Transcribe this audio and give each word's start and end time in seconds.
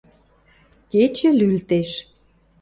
Кечӹ 0.91 1.29
лӱлтеш. 1.39 1.89